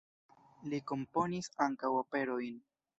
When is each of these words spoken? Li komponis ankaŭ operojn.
Li 0.71 0.79
komponis 0.93 1.53
ankaŭ 1.69 1.95
operojn. 2.03 2.63